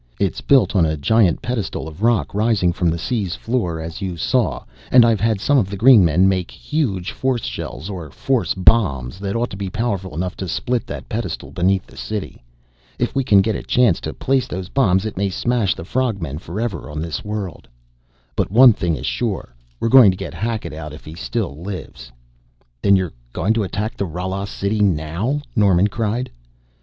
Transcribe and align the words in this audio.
It's 0.19 0.41
built 0.41 0.75
on 0.75 0.83
a 0.83 0.97
giant 0.97 1.43
pedestal 1.43 1.87
of 1.87 2.01
rock 2.01 2.33
rising 2.33 2.73
from 2.73 2.89
the 2.89 2.97
sea's 2.97 3.35
floor, 3.35 3.79
as 3.79 4.01
you 4.01 4.17
saw, 4.17 4.63
and 4.91 5.05
I've 5.05 5.19
had 5.19 5.39
some 5.39 5.59
of 5.59 5.69
the 5.69 5.77
green 5.77 6.03
men 6.03 6.27
make 6.27 6.49
huge 6.49 7.11
force 7.11 7.43
shells 7.43 7.87
or 7.87 8.09
force 8.09 8.55
bombs 8.55 9.19
that 9.19 9.35
ought 9.35 9.51
to 9.51 9.57
be 9.57 9.69
powerful 9.69 10.15
enough 10.15 10.35
to 10.37 10.47
split 10.47 10.87
that 10.87 11.07
pedestal 11.07 11.51
beneath 11.51 11.85
the 11.85 11.95
city. 11.97 12.43
If 12.97 13.13
we 13.13 13.23
can 13.23 13.41
get 13.41 13.55
a 13.55 13.61
chance 13.61 14.01
to 14.01 14.11
place 14.11 14.47
those 14.47 14.69
bombs 14.69 15.05
it 15.05 15.17
may 15.17 15.29
smash 15.29 15.75
the 15.75 15.85
frog 15.85 16.19
men 16.19 16.39
forever 16.39 16.89
on 16.89 16.99
this 16.99 17.23
world. 17.23 17.67
But 18.35 18.49
one 18.49 18.73
thing 18.73 18.95
is 18.95 19.05
sure: 19.05 19.53
we're 19.79 19.89
going 19.89 20.09
to 20.09 20.17
get 20.17 20.33
Hackett 20.33 20.73
out 20.73 20.93
if 20.93 21.05
he 21.05 21.13
still 21.13 21.61
lives!" 21.61 22.11
"Then 22.81 22.95
you're, 22.95 23.13
going 23.33 23.53
to 23.53 23.61
attack 23.61 23.97
the 23.97 24.07
Rala 24.07 24.47
city 24.47 24.79
now?" 24.81 25.43
Norman 25.55 25.89
cried. 25.89 26.31